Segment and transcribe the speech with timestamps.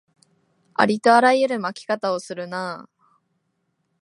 [0.73, 3.17] ありとあらゆる負け方をするなあ